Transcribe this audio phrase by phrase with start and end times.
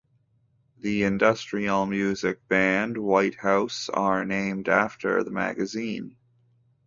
[0.79, 6.15] The industrial music band Whitehouse are named after the magazine.